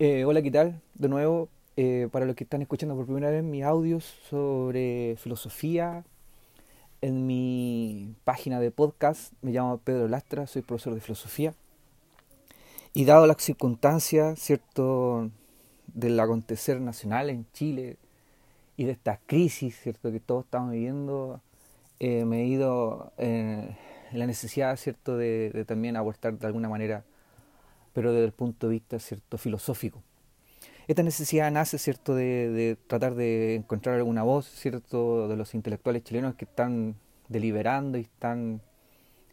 [0.00, 0.80] Eh, hola, ¿qué tal?
[0.94, 6.04] De nuevo, eh, para los que están escuchando por primera vez mis audios sobre filosofía,
[7.00, 11.54] en mi página de podcast me llamo Pedro Lastra, soy profesor de filosofía.
[12.92, 15.30] Y dado las circunstancias, ¿cierto?,
[15.86, 17.96] del acontecer nacional en Chile
[18.76, 21.40] y de esta crisis, ¿cierto?, que todos estamos viviendo,
[22.00, 23.76] eh, me he ido en
[24.12, 27.04] la necesidad, ¿cierto?, de, de también aportar de alguna manera
[27.94, 30.02] pero desde el punto de vista cierto filosófico.
[30.86, 36.34] Esta necesidad nace cierto de, tratar de encontrar alguna voz cierto de los intelectuales chilenos
[36.34, 36.96] que están
[37.28, 38.60] deliberando y están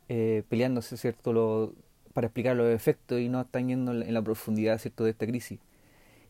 [0.08, 1.74] eh, peleándose cierto
[2.14, 5.60] para explicar los efectos y no están yendo en la profundidad cierto de esta crisis.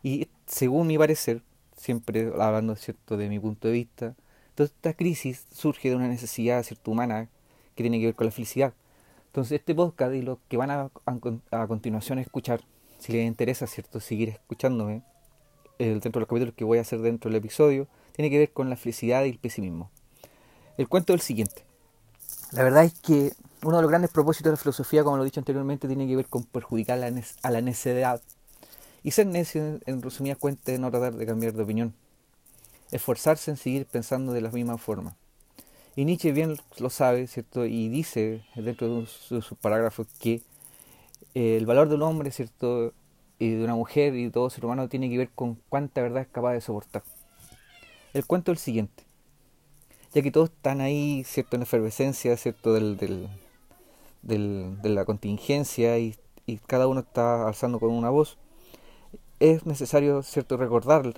[0.01, 1.43] Y según mi parecer,
[1.77, 4.15] siempre hablando cierto de mi punto de vista,
[4.55, 7.29] toda esta crisis surge de una necesidad cierto humana
[7.75, 8.73] que tiene que ver con la felicidad.
[9.31, 10.89] Entonces este podcast y lo que van a,
[11.51, 12.59] a, continuación a escuchar,
[12.99, 15.03] si les interesa cierto seguir escuchándome,
[15.79, 18.51] el, dentro de los capítulos que voy a hacer dentro del episodio, tiene que ver
[18.51, 19.89] con la felicidad y el pesimismo.
[20.77, 21.63] El cuento es el siguiente.
[22.51, 23.31] La verdad es que
[23.63, 26.17] uno de los grandes propósitos de la filosofía, como lo he dicho anteriormente, tiene que
[26.17, 28.21] ver con perjudicar a la necedad.
[29.01, 31.93] Y ser necio, en resumidas cuentas, es no tratar de cambiar de opinión.
[32.91, 35.15] Esforzarse en seguir pensando de la misma forma.
[35.95, 37.65] Y Nietzsche bien lo sabe, ¿cierto?
[37.65, 40.41] Y dice dentro de sus parágrafos que
[41.33, 42.93] eh, el valor de un hombre, ¿cierto?
[43.39, 46.21] Y de una mujer y de todo ser humano tiene que ver con cuánta verdad
[46.21, 47.03] es capaz de soportar.
[48.13, 49.03] El cuento es el siguiente.
[50.13, 51.55] Ya que todos están ahí, ¿cierto?
[51.55, 52.73] En la efervescencia, ¿cierto?
[52.73, 53.27] Del, del,
[54.21, 58.37] del, de la contingencia y, y cada uno está alzando con una voz.
[59.39, 60.55] Es necesario, ¿cierto?
[60.55, 61.13] Recordar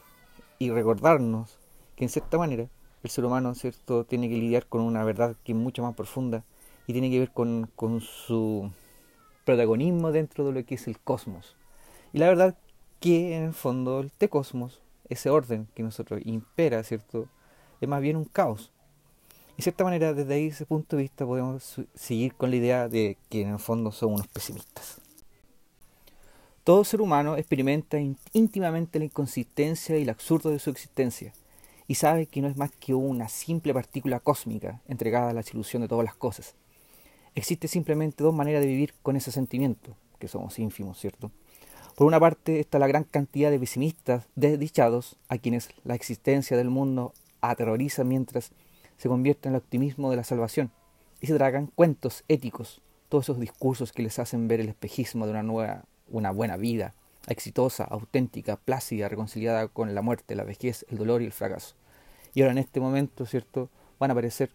[0.57, 1.57] y recordarnos
[1.95, 2.69] que en cierta manera
[3.03, 6.43] el ser humano, ¿cierto?, tiene que lidiar con una verdad que es mucho más profunda
[6.87, 7.69] y tiene que ver con,
[8.01, 8.71] su
[9.45, 11.55] protagonismo dentro de lo que es el cosmos.
[12.13, 12.57] Y la verdad
[13.01, 17.27] que en el fondo el te cosmos, ese orden que nosotros impera, ¿cierto?,
[17.81, 18.71] es más bien un caos.
[19.53, 22.87] Y de cierta manera, desde ahí, ese punto de vista, podemos seguir con la idea
[22.87, 25.01] de que en el fondo somos unos pesimistas.
[26.63, 27.97] Todo ser humano experimenta
[28.31, 31.33] íntimamente la inconsistencia y el absurdo de su existencia
[31.93, 35.83] y sabe que no es más que una simple partícula cósmica entregada a la solución
[35.83, 36.55] de todas las cosas.
[37.35, 41.29] Existe simplemente dos maneras de vivir con ese sentimiento, que somos ínfimos, ¿cierto?
[41.95, 46.71] Por una parte está la gran cantidad de pesimistas desdichados a quienes la existencia del
[46.71, 48.53] mundo aterroriza mientras
[48.97, 50.71] se convierte en el optimismo de la salvación
[51.21, 55.33] y se tragan cuentos éticos, todos esos discursos que les hacen ver el espejismo de
[55.33, 56.95] una nueva, una buena vida,
[57.27, 61.75] exitosa, auténtica, plácida, reconciliada con la muerte, la vejez, el dolor y el fracaso.
[62.33, 63.69] Y ahora en este momento, ¿cierto?
[63.99, 64.49] Van a aparecer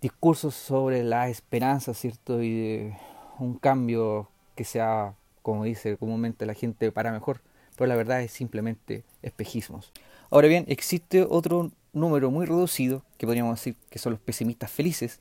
[0.00, 2.42] discursos sobre la esperanza, ¿cierto?
[2.42, 2.96] Y de
[3.38, 7.40] un cambio que sea, como dice comúnmente la gente, para mejor.
[7.76, 9.92] Pero la verdad es simplemente espejismos.
[10.30, 15.20] Ahora bien, existe otro número muy reducido, que podríamos decir que son los pesimistas felices,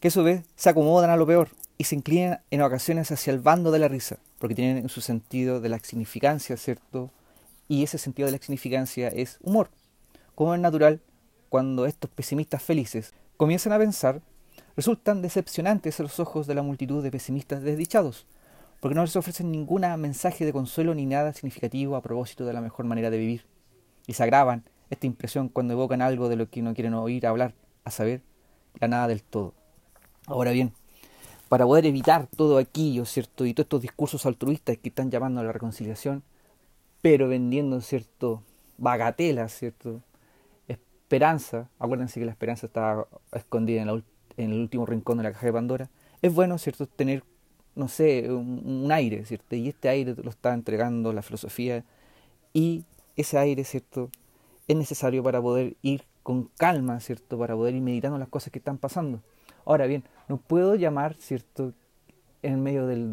[0.00, 3.32] que a su vez se acomodan a lo peor y se inclinan en ocasiones hacia
[3.32, 7.10] el bando de la risa, porque tienen su sentido de la significancia, ¿cierto?
[7.68, 9.70] Y ese sentido de la significancia es humor.
[10.34, 11.00] Como es natural,
[11.48, 14.20] cuando estos pesimistas felices comienzan a pensar,
[14.76, 18.26] resultan decepcionantes a los ojos de la multitud de pesimistas desdichados,
[18.80, 22.60] porque no les ofrecen ningún mensaje de consuelo ni nada significativo a propósito de la
[22.60, 23.46] mejor manera de vivir.
[24.06, 27.54] Y se agravan esta impresión cuando evocan algo de lo que no quieren oír hablar,
[27.84, 28.22] a saber,
[28.78, 29.54] la nada del todo.
[30.26, 30.72] Ahora bien,
[31.48, 33.46] para poder evitar todo aquello, ¿cierto?
[33.46, 36.22] Y todos estos discursos altruistas que están llamando a la reconciliación,
[37.02, 38.42] pero vendiendo, ¿cierto?
[38.78, 40.02] Bagatela, ¿cierto?
[40.66, 43.88] Esperanza, acuérdense que la esperanza está escondida en,
[44.36, 45.90] en, el último rincón de la caja de Pandora.
[46.20, 46.86] Es bueno, ¿cierto?
[46.86, 47.22] Tener,
[47.76, 49.54] no sé, un, aire, ¿cierto?
[49.54, 51.84] Y este aire lo está entregando la filosofía
[52.52, 52.84] y
[53.14, 54.10] ese aire, ¿cierto?
[54.66, 57.38] Es necesario para poder ir con calma, ¿cierto?
[57.38, 59.20] Para poder ir meditando las cosas que están pasando.
[59.64, 61.72] Ahora bien, no puedo llamar, ¿cierto?,
[62.42, 63.10] en medio del,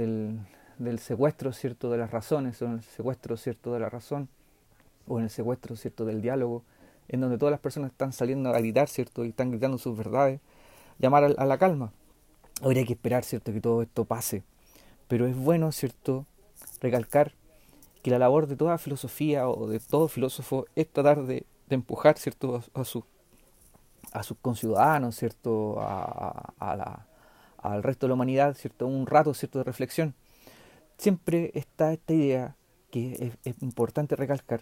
[0.77, 4.29] del, secuestro, ¿cierto?, de las razones, o en el secuestro, ¿cierto?, de la razón,
[5.07, 6.63] o en el secuestro, ¿cierto?, del diálogo,
[7.07, 10.39] en donde todas las personas están saliendo a gritar, ¿cierto?, y están gritando sus verdades,
[10.99, 11.91] llamar a, la calma.
[12.61, 14.43] Habría que esperar, ¿cierto?, que todo esto pase.
[15.07, 16.25] Pero es bueno, ¿cierto?,
[16.81, 17.33] recalcar
[18.01, 22.61] que la labor de toda filosofía o de todo filósofo es tratar de, empujar, ¿cierto?,
[22.75, 23.03] a, a su
[24.13, 25.77] a sus conciudadanos, ¿cierto?
[25.79, 27.07] A, la,
[27.57, 28.87] al resto de la humanidad, ¿cierto?
[28.87, 29.59] Un rato, ¿cierto?
[29.59, 30.13] De reflexión.
[30.97, 32.55] Siempre está esta idea
[32.91, 34.61] que es, importante recalcar,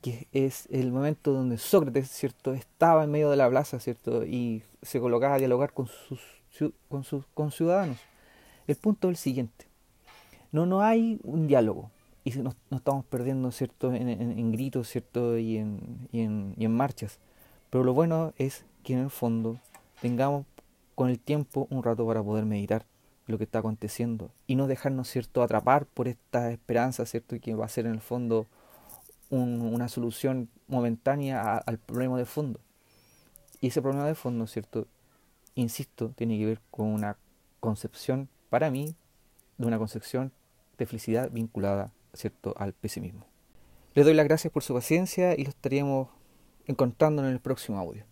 [0.00, 2.54] que es el momento donde Sócrates, ¿cierto?
[2.54, 4.24] Estaba en medio de la plaza, ¿cierto?
[4.24, 6.20] Y se colocaba a dialogar con sus,
[6.88, 7.98] con sus conciudadanos.
[8.66, 9.66] El punto es el siguiente.
[10.50, 11.90] No, no hay un diálogo.
[12.24, 17.20] y nos, estamos perdiendo, ¿cierto?, en, gritos, ¿cierto?, y en, y, en, y en marchas.
[17.72, 19.58] Pero lo bueno es que en el fondo
[20.02, 20.44] tengamos
[20.94, 22.84] con el tiempo un rato para poder meditar
[23.26, 27.64] lo que está aconteciendo y no dejarnos, ¿cierto?, atrapar por esta esperanza, ¿cierto?, que va
[27.64, 28.46] a ser en el fondo
[29.30, 32.60] una solución momentánea al problema de fondo.
[33.62, 34.86] Y ese problema de fondo, ¿cierto?,
[35.54, 37.16] insisto, tiene que ver con una
[37.58, 38.94] concepción, para mí,
[39.56, 40.30] de una concepción
[40.76, 43.24] de felicidad vinculada, ¿cierto?, al pesimismo.
[43.94, 46.08] Les doy las gracias por su paciencia y lo estaríamos
[46.66, 48.04] encontrando en el próximo audio.